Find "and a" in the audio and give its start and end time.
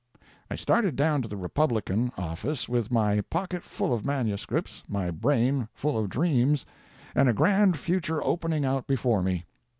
7.13-7.33